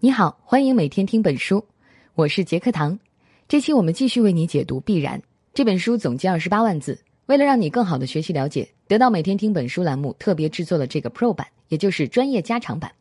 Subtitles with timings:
[0.00, 1.66] 你好，欢迎每天听本书，
[2.14, 2.96] 我是杰克唐。
[3.48, 5.18] 这期我们继续为你解读《必然》
[5.52, 6.96] 这本书，总计二十八万字。
[7.26, 12.92] 为了让你更好的学习了解，得到每天听本书栏目特别制作了这个 Pro 版，也就是专业加长版，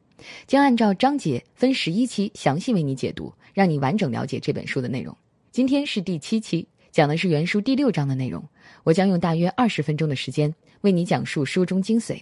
[0.47, 5.16] 将按照章节分十一期详细为你解读，让你完整了解这本书的内容。
[5.52, 8.43] 今天是第七期，讲的是原书第六章的内容。
[8.84, 10.52] 我将用大约二十分钟的时间
[10.82, 12.20] 为你讲述书中精髓。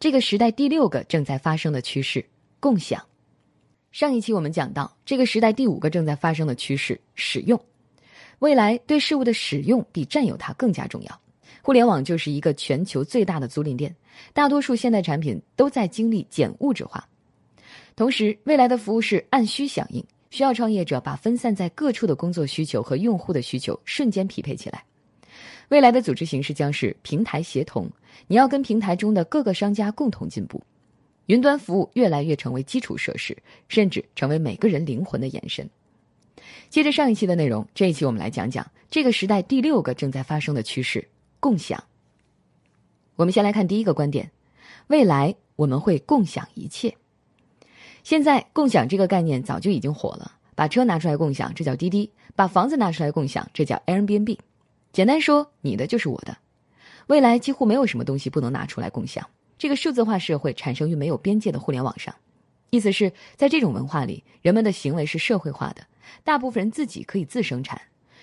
[0.00, 2.26] 这个时代第六个正在发生的趋势——
[2.58, 3.00] 共享。
[3.96, 7.58] 上一期我们讲到，这个时代第五个正在发生的趋势——使用。
[8.40, 11.20] 未来对事物的使用比占有它更加重要。
[11.62, 13.96] 互联网就是一个全球最大的租赁店，
[14.34, 17.08] 大多数现代产品都在经历减物质化。
[17.96, 24.84] 同时，未来的服务是按需响应，需要创业者把分散在各处的工作需求和用户的需求瞬间匹配起来。
[25.70, 27.90] 未来的组织形式将是平台协同，
[28.26, 30.62] 你要跟平台中的各个商家共同进步。
[31.26, 33.36] 云端服务越来越成为基础设施，
[33.68, 35.68] 甚至成为每个人灵魂的延伸。
[36.68, 41.08] 接着上一期的内容，这一期我们来讲讲这个时代第六个正在发生的趋势——
[41.40, 41.82] 共享。
[43.16, 44.30] 我们先来看第一个观点：
[44.88, 46.96] 未来我们会共享一切。
[48.04, 54.38] 现在共享这个概念早就已经火了，把车拿出来共享，这叫滴滴；把房子拿出来共享，这叫 Airbnb。
[54.92, 56.36] 简单说，你的就是我的。
[57.08, 59.28] 未来几乎没有什么东西不能拿出来共享。
[59.58, 62.14] 这个数字化社会产生于没有边界的互联网上，
[62.70, 65.86] 意思是在这种文化里，人们的行为是社会化的，
[66.24, 67.80] 大部分人自己可以自生产，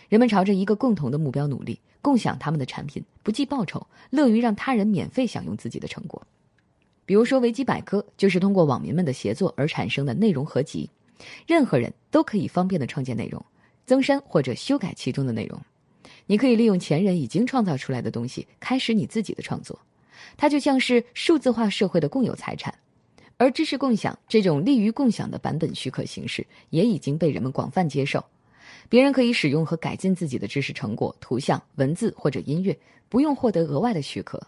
[0.09, 6.21] 人们朝着一个共同的目标努力，共享他们的产品，不计报酬，乐于让他人免费享用自己的成果。
[7.05, 10.89] 比如说，维基百科就是通过网民们的协作而产生的内容合集，
[11.47, 13.43] 任何人都可以方便的创建内容，
[13.85, 15.59] 增删或者修改其中的内容。
[16.27, 19.77] 你可以利用前人已经创造出来的东西，开始你自己的创作。
[20.37, 22.73] 它就像是数字化社会的共有财产，
[23.37, 28.23] 而知识共享这种利于共享的版本许可形式也已经被人们广泛接受。
[28.89, 32.77] 别人可以使用和改进自己的知识成果、图像、文字或者音乐，
[33.09, 34.41] 不用获得额外的许可。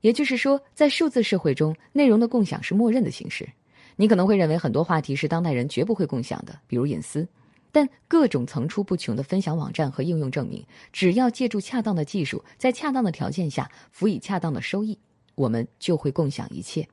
[0.00, 3.48] 也就是说，在数字社会中，内容的共享是默认的形式。
[3.96, 7.26] 你可能会认为很多话题是当代人绝不会共享的，比如隐私。
[7.72, 14.98] 但各种层出不穷的分享网站和应用证明，只要借助恰当的技术，在恰当的条件下，辅以恰当的收益。
[15.40, 16.86] 我们就会共享一切，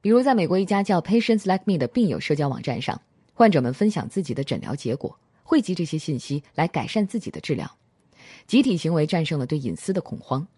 [0.00, 2.98] 比如在美国一家叫 Patients Like Me 的病友社交网站上，
[3.34, 7.70] 患者们分享自己的诊疗结果，汇集这些信息来改善自己的治疗。
[8.46, 10.48] 集体行为战胜了对隐私的恐慌。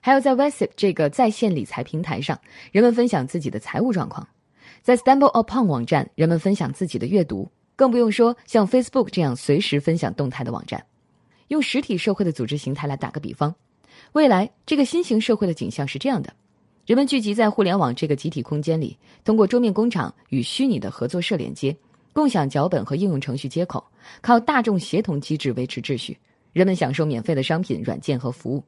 [0.00, 2.40] 还有在 w e s i p 这个在线理财平台上，
[2.72, 4.26] 人们分享自己的财务状况；
[4.80, 7.50] 在 Stumble Upon 网站，人们分享自己的阅读。
[7.76, 10.82] 更不用说像 Facebook 这样随时分享动态的网站。
[11.48, 13.54] 用实体社会的组织形态来打个比方，
[14.12, 16.32] 未来这个新型社会的景象是这样的。
[16.86, 21.76] 人们聚集在互联网这个集体空间里，通过桌面工厂与虚拟的合作社连接，
[22.12, 23.84] 共享脚本和应用程序接口，
[24.20, 26.16] 靠大众协同机制维持秩序。
[26.52, 28.62] 人们享受免费的商品、软件和服务。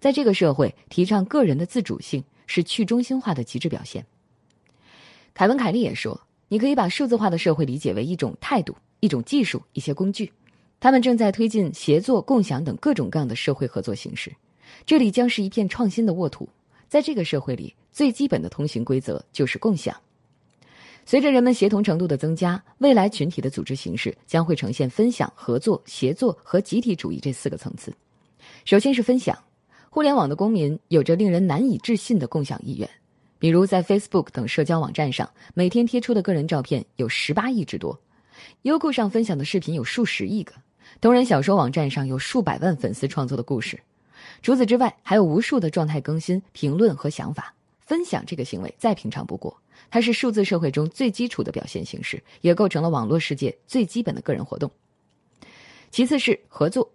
[0.00, 4.04] 在这个社会，提倡个人的自主性是去中心化的极致表现。
[5.32, 6.20] 凯文·凯利也说
[6.50, 10.32] ：“你可以把数字化的社会理解为一种态度、一种技术、一些工具，
[10.80, 14.34] 他们正在推进协作、共享等各种各样的社会合作形式。
[14.84, 16.48] 这里将是一片创新的沃土。”
[16.90, 19.96] 在这个社会里，最基本的通行规则就是共享。
[21.06, 27.94] 随着人们协同程度的增加，未来群体的组织形式将会呈现分享、合作、协作和集体主义这四个层次。
[28.64, 29.38] 首先是分享，
[29.88, 32.90] 互联网的公民有着令人难以置信的共享意愿。
[33.38, 37.96] 比如在 Facebook 等社交网站上，每天贴出的个人照片有十八亿之多；
[38.62, 40.54] 优酷上分享的视频有数十亿个；
[41.00, 43.78] 同人小说网站上有数百万粉丝创作的故事。
[44.42, 48.24] 除此之外，还有无数的状态更新、评论和想法分享。
[48.26, 49.56] 这个行为再平常不过，
[49.90, 54.70] 它是数字社会中最基础的表现形式，也构成了网络世界最基本的个人活动。
[55.90, 56.90] 其次是合作，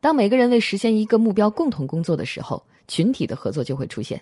[0.00, 4.20] 当每个人为实现一个目标共同工作的时候，群体的合作就会出现。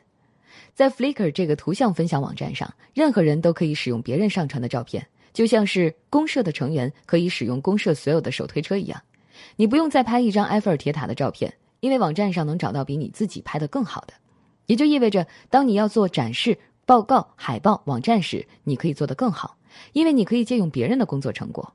[0.75, 9.03] 在 Flickr 这个图像分享网站上，任何人都可以使用别人上传的照片，就像是公社的成员可以使用公社所有的手推车一样。
[9.57, 11.53] 你不用再拍一张埃菲尔铁塔的照片。
[11.83, 14.15] 因为网站上能找到比你自己拍的更好的，
[14.67, 16.57] 也就意味着，当你要做展示、
[16.87, 19.57] 报告、海报、网站时，你可以做得更好，
[19.93, 21.75] 因为你可以借用别人的工作成果。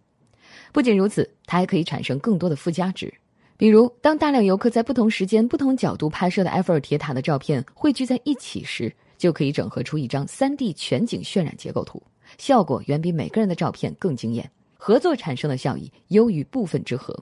[0.72, 3.14] 不仅如此，它还可以产生更多的附加值，
[3.58, 12.02] 比如当大量游客在不同时间、不同角度拍摄的埃菲尔铁塔的照片汇聚在一起时，就可以整合出一张 3D 全景渲染结构图，
[12.38, 17.14] 效果远比每个人的照片更惊艳，合作产生的效益优于部分之和。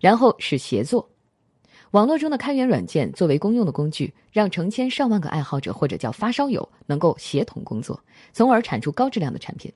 [0.00, 1.08] 然后是协作。
[1.96, 7.98] 网络中的开源软件作为公用的工具，让成千上万个爱好者或者叫发烧友能够协同工作，
[8.34, 9.72] 从而产出高质量的产品。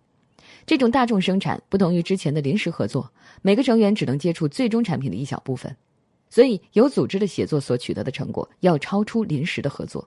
[0.67, 5.75] 这种大众生产不同于之前的临时合作，每个成员只能接触最终产品的一小部分，
[6.28, 10.06] 所以有组织的写作所取得的成果要超出临时的合作。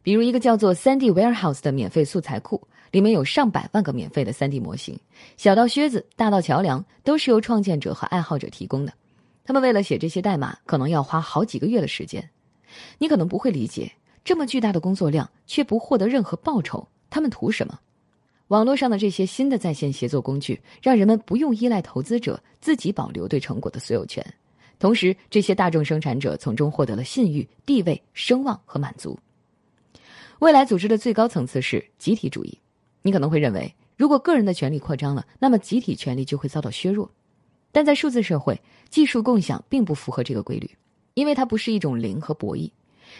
[0.00, 2.62] 比如一个叫做三 D Warehouse 的免费素材库，
[2.92, 4.96] 里面有上百万个免费的 3D 模型，
[5.36, 8.92] 小到靴子，大到桥梁，都是由创建者和爱好者提供的。
[9.48, 12.28] 他们为了写这些代码，可能要花好几个月的时间。
[12.98, 13.90] 你可能不会理解，
[14.22, 17.80] 这么巨大的工作量却不获得任何报酬，他们图什么？
[18.48, 24.22] 网络上的这些新的在线协作工具，让人们不用依赖投资者，自己保留对成果的所有权。
[24.78, 29.18] 同时，这些大众生产者从中获得了信誉、地位、声望和满足。
[30.40, 32.58] 未来组织的最高层次是集体主义。
[33.00, 37.10] 你可能会认为，如果个人的权利扩张了，那么集体权利就会遭到削弱。
[37.78, 38.60] 但在数字社会，
[38.90, 40.68] 技术共享并不符合这个规律，
[41.14, 42.68] 因为它不是一种零和博弈。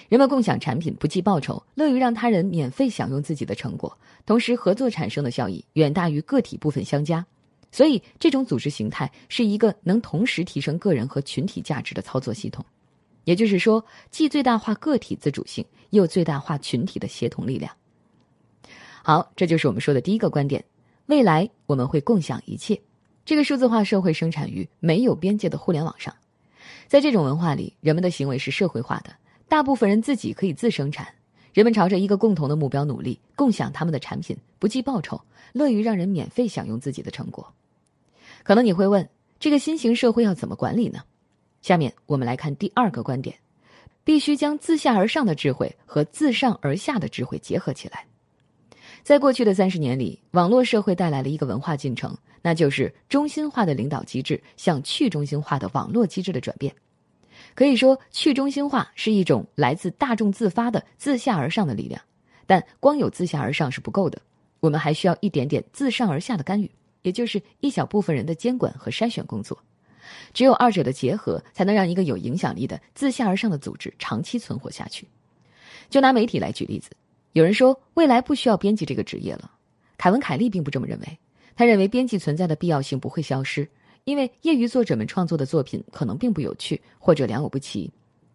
[0.08, 3.96] 人们共享产品不计报酬，乐于让他人免费享用自己的成果，
[4.26, 7.25] 同时合作产生的效益远大于个体部分相加。
[7.70, 12.66] 所以，这种组织形态是一个能同时提升个人和群体价值的操作系统。
[13.22, 17.72] 也就是说，既最大化个体自主性，又最大化群体的协同力量。
[19.05, 20.64] 好，这就是我们说的第一个观点：
[21.06, 22.81] 未来我们会共享一切。
[23.29, 26.17] 这个数字化社会生产于没有边界的互联网上，
[26.87, 29.15] 在这种文化里，人们的行为是社会化的，
[29.51, 31.07] 大部分人自己可以自生产。
[31.53, 35.21] 人们朝着一个共同的目标努力，共享他们的产品，不计报酬，
[35.53, 37.53] 乐于让人免费享用自己的成果。
[38.45, 39.07] 可能你会问，
[39.39, 41.01] 这个新型社会要怎么管理呢？
[41.61, 43.37] 下面我们来看第二个观点：
[44.05, 48.07] 必须将自下而上的智慧和自上而下的智慧结合起来。
[49.03, 56.75] 在过去的三十年里，网络社会带来了一个文化进程，那就是中心化的领导机制向去中心化的网络机制的转变。
[57.55, 62.00] 可以说，去中心化是一种来自大众自发的自下而上的力量，
[62.47, 64.21] 但光有自下而上是不够的，
[64.61, 66.71] 我们还需要一点点自上而下的干预，
[67.03, 69.59] 也就是一小部分人的监管和筛选工作。
[70.33, 75.06] 只有二者的结合，才能让一个有影响力的自下而上的组织长期存活下去。
[75.91, 76.91] 就拿媒体来举例子，
[77.33, 79.51] 有人说未来不需要编辑这个职业了，
[79.97, 81.19] 凯文·凯利并不这么认为。
[81.55, 83.69] 他认为编辑存在的必要性不会消失，
[84.05, 87.91] 因为业余作者们创作的作品可能并不有趣或者良莠不齐。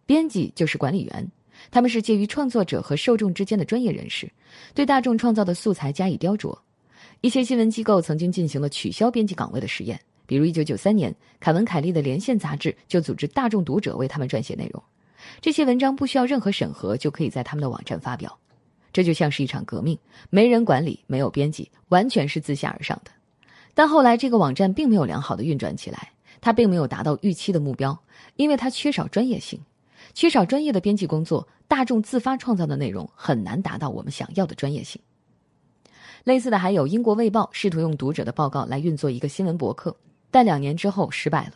[0.05, 1.31] 编辑就是管理员，
[1.71, 4.29] 他们是介于创作者和受众之间的专业人士，
[4.73, 6.57] 对大众创造的素材加以雕琢。
[7.21, 9.99] 一些新闻机构曾经进行了取消编辑岗位的实验。
[10.25, 14.83] 比如，一九九三年，凯文·凯利的《连线》杂志就组织大众读者为他们撰写内容，
[15.41, 18.37] 这些文章不需要任何审核就可以在他们的网站发表。
[18.93, 19.97] 这就像是一场革命，
[20.29, 23.11] 没人管理，没有编辑，完全是自下而上的。
[23.73, 27.97] 但后来，这个网站并没有良好的运转起来，它并没有达到预期的目标，
[28.35, 29.59] 因为它缺少专业性，
[30.13, 35.01] 缺少专业的编辑工作，大众自发创造的内容很难达到我们想要的专业性。
[36.23, 39.93] 类似的还有，英国《卫报》试图用读者的报告来运作一个新闻博客。
[40.29, 41.53] 但两年之后失败了。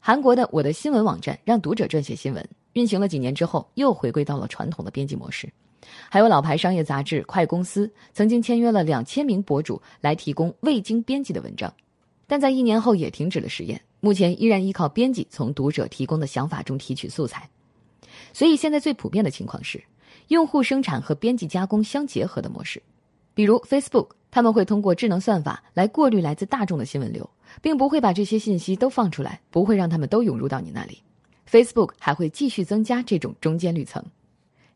[0.00, 5.48] 韩国的我的新闻网站让读者撰写新闻，运行了几年之后又回归到了传统的编辑模式。
[6.08, 11.72] 还有老牌商业杂志《快公司》曾经签约了两千名博主来提供未经编辑的文章，
[12.26, 13.80] 但在一年后也停止了实验。
[14.00, 17.48] 目前依然依靠编辑从读者提供的想法中提取素材。
[18.32, 19.82] 所以现在最普遍的情况是，
[20.28, 22.82] 用户生产和编辑加工相结合的模式，
[23.34, 24.08] 比如 Facebook。
[24.32, 27.28] 他们会通过智能算法来过滤来自大众的新闻流，
[27.60, 31.02] 并不会把这些信息都放出来，不会让他们都涌入到你那里。
[31.50, 34.00] Facebook 还会继续增加这种中间滤层，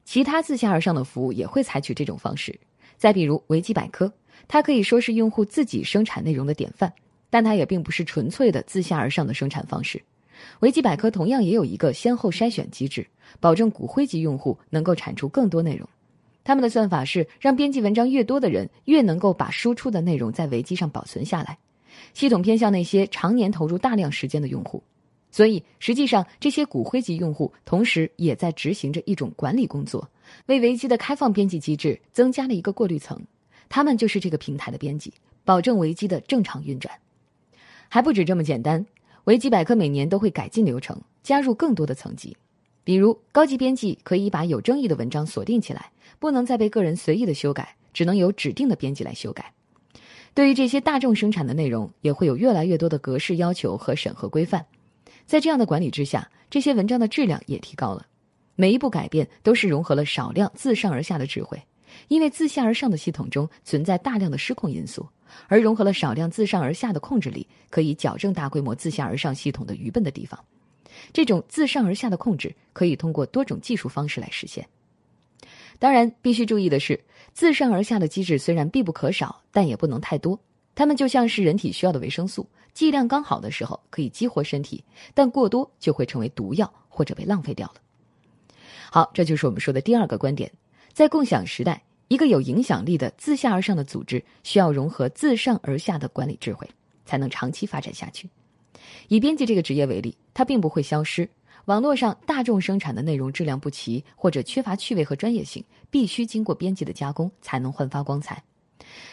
[0.04, 2.58] 其他自下而上的服务也会采取这种方式。
[2.96, 4.12] 再比如维基百科，
[4.46, 6.92] 它可以说是用户自己生产内容的典范，
[7.30, 10.02] 但它也并不是纯粹的自下而上的生产方式。
[10.60, 13.06] 维基百科同样也有一个先后筛选机制，
[13.40, 15.88] 保证骨灰级用户能够产出更多内容。
[16.42, 21.56] 他们的算法是让编辑文章越多的人越能够把输出的内容在维基上保存下来，
[22.12, 24.82] 系统偏向那些常年投入大量时间的用户，
[25.34, 30.08] 所以实际上这些骨灰级用户同时也在执行着一种管理工作，
[30.46, 33.20] 为维基的开放编辑机制增加了一个过滤层，
[33.68, 35.12] 他们就是这个平台的编辑，
[35.44, 36.94] 保证维基的正常运转。
[37.88, 38.86] 还不止这么简单，
[39.24, 42.36] 维基百科每年都会改进流程，加入更多的层级。
[42.84, 49.52] 比如，高级编辑可以把有争议的文章锁定起来，不能再被个人随意的修改，只能由指定的编辑来修改。
[50.32, 54.64] 对于这些大众生产的内容，也会有越来越多的格式要求和审核规范。
[55.26, 58.06] 在这样的管理之下，这些文章的质量也提高了。
[58.56, 61.60] 每一步改变都是融合了少量自上而下的智慧，
[62.08, 65.08] 因为自下而上的系统中存在大量的失控因素，
[65.48, 70.38] 而融合了少量自上而下的控制力，可以矫正大规模自下而上系统的愚笨的地方。
[71.12, 74.64] 这种自上而下的控制可以通过多种技术方式来实现。
[75.80, 77.00] 当然，必须注意的是，
[77.32, 80.38] 自上而下的机制虽然必不可少，但也不能太多。
[80.74, 84.82] 它们就像是人体需要的维生素，剂量刚好的时候可以激活身体，
[85.14, 87.74] 但过多就会成为毒药或者被浪费掉了。
[88.90, 90.50] 好，这就是我们说的第二个观点，
[90.92, 96.68] 在共享时代，一个有影响力的自下而上的组织需要融合自上而下的管理智慧，
[97.04, 98.28] 才能长期发展下去。
[99.08, 101.28] 以编辑这个职业为例，它并不会消失。
[101.66, 108.42] 网络上大众生产的内容质量不齐或者缺乏趣味和专业性，必须经过编辑的加工才能焕发光彩。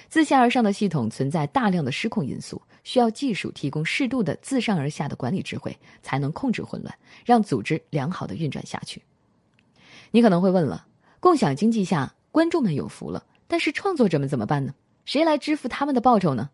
[0.09, 6.93] 自下而上的系统存在大量的失控因素，需要技术提供适度的自上而下的管理智慧，才能控制混乱，
[7.25, 9.01] 让组织良好的运转下去。
[10.11, 10.85] 你可能会问了：
[11.19, 14.73] 共享经济下，观众们有福了，但是创作者们怎么办呢？
[15.05, 16.49] 谁来支付他们的报酬呢？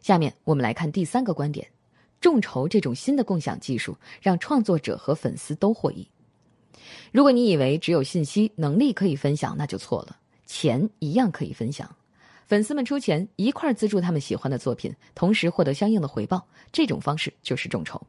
[0.00, 1.66] 下面我们来看第三个观点。
[2.20, 6.06] 众筹这种新的共享技术，让创作者和粉丝都获益。
[7.12, 10.16] 如果你以为只有信息能力可以分享，那就错了。
[10.46, 11.88] 钱一样可以分享，
[12.50, 16.44] 粉丝们出钱一块资助他们喜欢的作品，同时获得相应的回报。
[16.72, 18.04] 这种方式就是众筹。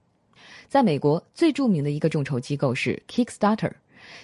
[0.67, 3.71] 在美国，最著名的一个众筹机构是 Kickstarter。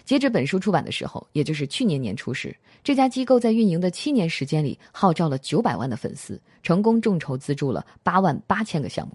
[0.05, 9.13] 截止本书出版的时候，也就是去年年初时，这家机构在运营的七年时间里，号召了九百万的粉丝，成功众筹资助了八万八千个项目。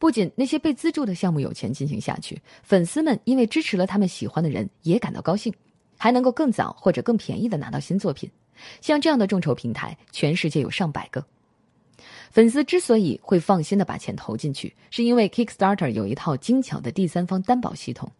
[0.00, 5.54] 不仅那些被资助的项目有钱进行下去，粉丝们因为支持了他们喜欢的人也感到高兴，
[5.96, 8.28] 还能够更早或者更便宜的拿到新作品。
[8.80, 11.24] 像这样的众筹平台，全世界有上百个。
[12.30, 18.10] 粉丝之所以会放心的把钱投进去，是因为 Kickstarter 有一套精巧的第三方担保系统，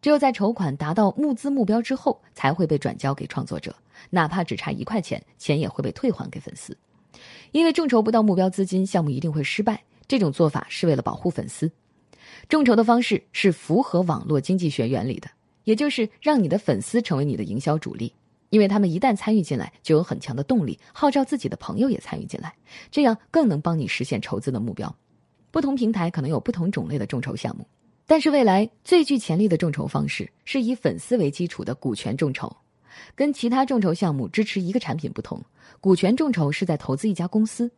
[0.00, 3.74] 只有在筹款达到募资目标之后，才会被转交给创作者，
[4.08, 6.76] 哪怕只差一块钱，钱也会被退还给粉丝。
[7.52, 9.82] 因为众筹不到目标资金，项目一定会失败。
[10.08, 11.70] 这种做法是为了保护粉丝，
[12.48, 15.28] 众筹的方式是符合网络经济学原理的，
[15.64, 18.12] 也就是让你的粉丝成为你的营销主力，
[18.50, 22.54] 因为他们一旦参与进来，就有很强的动力号召自己的朋友也参与进来，
[22.90, 24.94] 这样更能帮你实现筹资的目标。
[25.50, 27.66] 不同平台可能有不同种类的众筹项目，
[28.06, 32.54] 但是未来最具潜力的众筹方式是以粉丝为基础的股权众筹，
[33.14, 35.42] 跟其他众筹项目支持一个产品不同，
[35.80, 37.70] 股权众筹是在投资一家公司。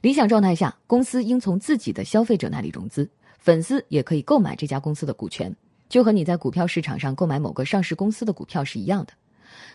[0.00, 3.08] 理想状态下，公司应从自己的消费者那里融资，
[3.38, 5.54] 粉丝也可以购买这家公司的股权，
[5.88, 9.12] 就和你在股票市场上购买某个上市公司的股票是一样的。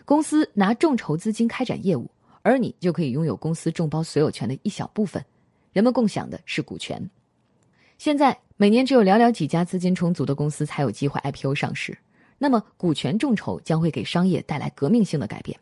[0.04, 2.10] 公司拿众筹资金开展业务，
[2.42, 5.24] 而你就可以拥有公司众包所有权的一小部分，
[5.72, 7.10] 人们共享的是股权。
[7.98, 11.96] 现在每年只有寥寥几家资金充足的公司才有机会 IPO 上市，
[12.38, 15.58] 那么股权众筹将会给商业带来革命性的改变。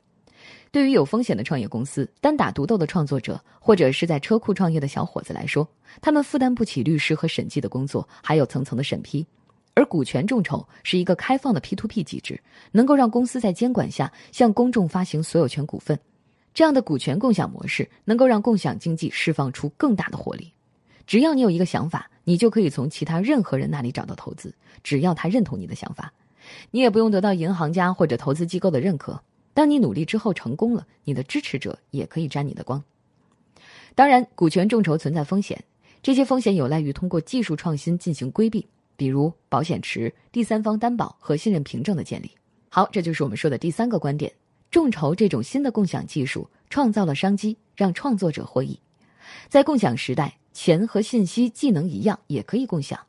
[0.72, 5.68] 对于有风险的创业公司、单打独斗的创作者，或者是在车库创业的小伙子来说，
[6.00, 9.26] 他们负担不起律师和审计的工作，还有层层的审批。
[9.74, 12.40] 而股权众筹是一个开放的 P to P 机制，
[12.72, 15.98] 能够让公司在监管下向公众发行所有权股份。
[16.52, 20.52] 这样的股权共享模式能够让共享经济释放出更大的活力。
[21.06, 26.12] 只要你有一个想法，你就可以从其他任何人那里找到投资，只要他认同你的想法，
[26.70, 29.22] 你也不用得到银行家或者投资机构的认可。
[29.54, 32.82] 当你努力之后成功了，你的支持者也可以沾你的光。
[33.94, 35.62] 当然，股权众筹存在风险，
[36.02, 38.66] 这些风险有赖于通过技术创新进行规避，
[39.00, 42.30] 比如保险池、第三方担保和信任凭证的建立。
[42.68, 44.30] 好，这就是我们说的第三个观点：
[44.70, 48.78] 众筹这种新的共享技术创造了商机，让创作者获益。
[49.48, 53.00] 在共享时代，钱和信息技能一样也可以共享，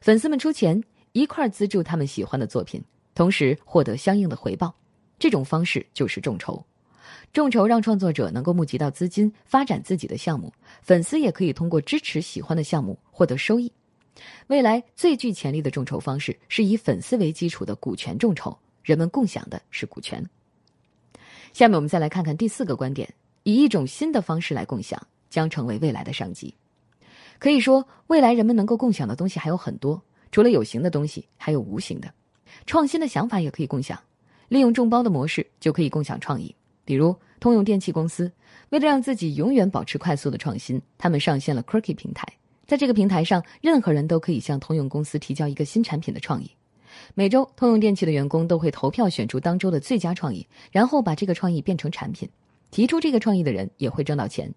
[0.00, 0.82] 粉丝们出钱
[1.12, 2.82] 一块资助他们喜欢的作品，
[3.14, 4.74] 同时获得相应的回报。
[5.18, 6.64] 这种方式就是众筹，
[7.34, 10.48] 众筹让创作者能够募集到资金，发展自己的项目；
[10.80, 13.70] 粉丝也可以通过支持喜欢的项目获得收益。
[14.46, 20.24] 未来最具潜力的众筹方式是以粉丝为基础的股权众筹，人们共享的是股权。
[21.52, 26.54] 下面我们再来看看第四个观点：以一种新的方式来共享，将成为未来的商机。
[27.38, 32.12] 可以说，未来人们能够共享的东西还有很多，除了有形的东西，还有无形的，
[32.66, 33.98] 创新的想法也可以共享。
[34.48, 36.54] 利用众包的模式就可以共享创意，
[36.84, 38.30] 比如通用电气公司，
[38.70, 42.26] 为了让自己永远保持快速的创新，他们上线了 Quirky 平台。
[42.66, 46.50] 在这个平台上，任何人都可以向通用公司提交一个新产品的创意。
[47.14, 52.28] 每周，通用电气的员工都会投票选出当周的最佳创意，然后把这个创意变成产品。
[52.70, 54.52] 提出这个创意的人也会挣到钱。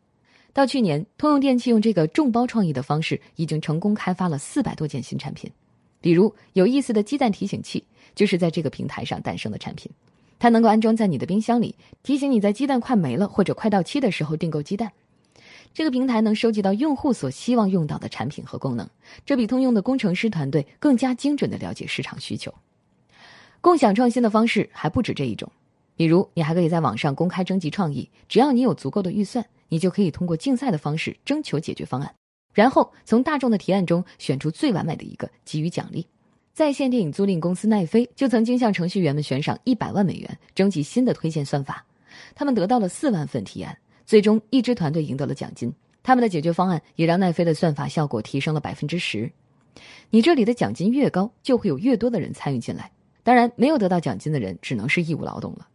[0.53, 5.51] 到去年，通用电气用这个众包创意的方式，已经成功开发了四百多件新产品。
[5.99, 7.83] 比如有意思的鸡蛋提醒器，
[8.15, 9.91] 就是在这个平台上诞生的产品。
[10.39, 14.91] 它能够安装在你的冰箱里，提醒你在鸡蛋快没了或者快到期的时候订购鸡蛋。
[15.74, 18.89] 这个平台能收集到用户所希望用到的产品和功能，
[19.25, 22.53] 这比通用的工程师团队更加精准的了解市场需求。
[23.62, 25.51] 共享创新的方式还不止这一种，
[25.95, 32.15] 比如你还可以在网上公开征集创意，只要你有足够的预算，你就可以通过竞赛的方式征求解决方案，
[32.53, 36.07] 然后从大众的提案中选出最完美的一个，给予奖励。
[36.53, 41.86] 在线电影租赁公司奈飞就曾经向程序员们悬赏一百万美元，征集新的推荐算法。
[42.33, 45.71] 他们得到了四万份提案，最终一支团队赢得了奖金。
[46.01, 49.29] 他们的解决方案也让奈飞的算法效果提升了百分之十。
[50.09, 52.89] 你这里的奖金越高，就会有越多的人参与进来。
[53.21, 55.67] 当然，没有得到奖金的人只能是义务劳动了。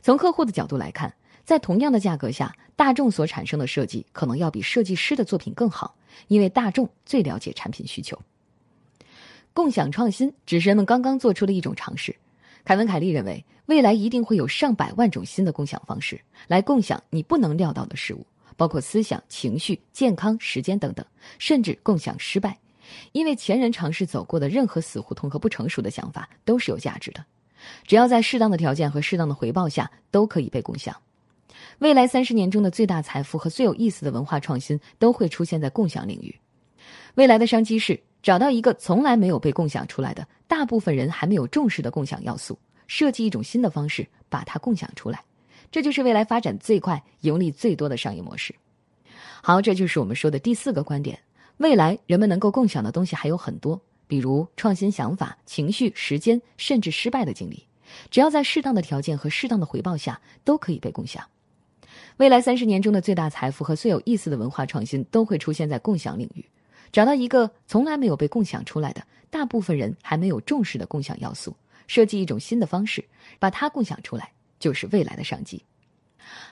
[0.00, 1.14] 从客户的角度来看，
[1.44, 5.94] 在同样的价格下，大众所产生的设计可能要比设计师的作品更好，
[6.28, 8.18] 因为大众最了解产品需求。
[9.52, 12.16] 共享创新只是人们刚刚做出的一种尝试。
[12.66, 21.06] 凯文·凯利认为，未来一定会有上百万种新的共享方式来共享你不能料到的事物，包括思想、情绪、健康、时间等等，
[21.38, 22.58] 甚至共享失败。
[23.12, 27.24] 因为前人尝试走过的任何死胡同和不成熟的想法都是有价值的，
[27.86, 30.96] 只要在适当的条件和适当的回报下，都可以被共享。
[31.78, 36.34] 未来三十年中的最大财富和最有意思的文化创新都会出现在共享领域。
[37.14, 38.00] 未来的商机是。
[38.26, 45.22] 找到一个从来没有被共享出来的、大部分人还没有重视的共享要素，设计一种新的方式把它共享出来，
[45.70, 48.52] 这就是未来发展最快、盈利最多的商业模式。
[49.40, 51.16] 好，这就是我们说的第四个观点：
[51.58, 57.64] 未来人们能够共享的东西还有很多，比如创新想法、情绪、时间，甚至失败的经历，
[58.10, 61.24] 只要在适当的条件和适当的回报下，都可以被共享。
[62.16, 66.44] 未来三十年中的最大财富和最有意思的文化创新都会出现在共享领域。
[66.92, 71.54] 找到一个从来没有被共享出来的、大部分人还没有重视的共享要素，
[71.86, 73.04] 设计一种新的方式，
[73.38, 75.62] 把它共享出来，就是未来的商机。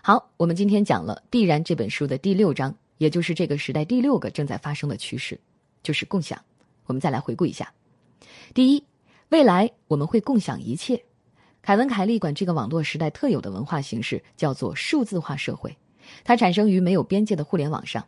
[0.03, 5.41] 好，我们今天讲了《必然》这本书的第六章，也就是这个时代第六个正在发生的趋势，
[5.83, 6.38] 就是共享。
[6.87, 7.73] 我们再来回顾一下：
[8.53, 8.85] 第一，
[9.31, 11.03] 未来我们会共享一切。
[11.62, 15.76] 凯文·凯利管这个网络时代特有的文化形式叫做数字化社会，
[16.23, 18.07] 它产生于没有边界的互联网上，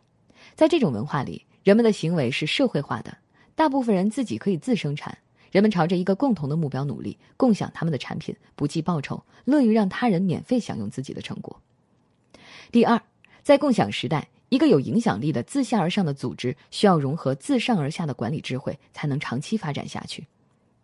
[0.55, 1.43] 在这种文化里。
[1.67, 3.17] 人们的行为是社会化的，
[3.53, 5.17] 大部分人自己可以自生产。
[5.51, 11.61] 人们朝着一个共同的目标努力，共享他们的产品，不计报酬，乐于让他人免费享用自己的成果。
[12.71, 12.97] 第二，
[13.43, 20.25] 在共享时代，一个有影响力的自下而上的组织需要融合自上而下的管理智慧，才能长期发展下去。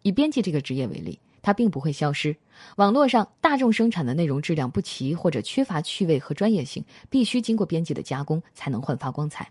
[0.02, 2.36] 以编辑这个职业为例，它并不会消失。
[2.76, 9.50] 网络上大众生产的内容质量不齐或者缺乏趣味和专业性，必须经过编辑的加工，才能焕发光彩。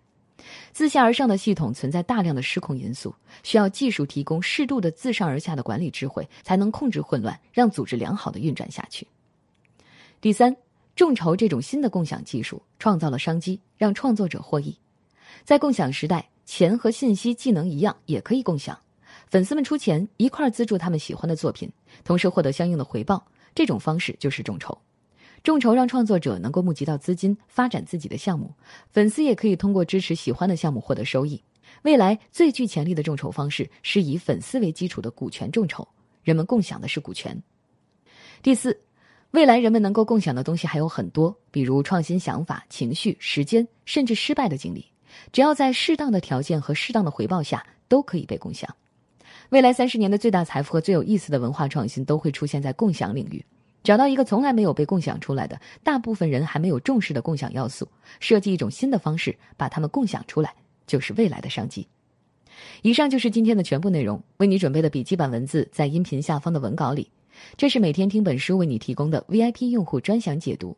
[0.73, 9.07] 自下而上的系统存在大量的失控因素，需要技术提供适度的自上而下的管理智慧，才能控制混乱，让组织良好的运转下去。
[10.21, 10.57] 第三，
[10.95, 14.77] 众筹这种新的共享技术创造了商机，让创作者获益。
[15.45, 18.79] 在共享时代，钱和信息技能一样也可以共享，
[19.29, 21.71] 粉丝们出钱一块资助他们喜欢的作品，
[22.05, 24.77] 同时获得相应的回报，这种方式就是众筹。
[25.43, 28.47] 众筹让创作者能够募集到资金，发展自己的项目；
[28.91, 31.43] 粉丝也可以通过支持喜欢的项目获得收益。
[31.83, 35.87] 未来最具潜力的众筹方式是以粉丝为基础的股权众筹，
[36.23, 37.37] 人们共享的是股权。
[38.41, 38.79] 第四，
[39.33, 44.87] 未来人们能够共享的东西还有很多，比如创新想法、情绪、时间，甚至失败的经历，
[45.33, 48.73] 只要在适当的条件和适当的回报下，都可以被共享。
[49.49, 53.45] 未来三十年的最大财富和最有意思的文化创新都会出现在共享领域。
[53.83, 57.89] 找到一个从来没有被共享出来的、大部分人还没有重视的共享要素，
[58.21, 60.55] 设计一种新的方式把它们共享出来，
[60.87, 61.87] 就是未来的商机。
[62.83, 67.11] 以上就是今天的全部内容，为你准备的笔记版文字在音频下方的文稿里。
[67.57, 70.77] 这是每天听本书为你提供的 VIP 用户专享解读。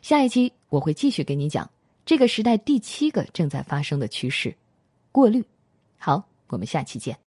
[0.00, 1.68] 下一期我会继续给你讲
[2.06, 4.54] 这个时代第七个正在发生的趋势——
[5.12, 5.44] 过滤。
[5.98, 7.27] 好，我们下期见。